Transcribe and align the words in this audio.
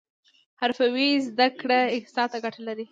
حرفوي 0.61 1.09
زده 1.27 1.47
کړې 1.59 1.81
اقتصاد 1.97 2.27
ته 2.33 2.37
ګټه 2.43 2.61
لري 2.67 2.79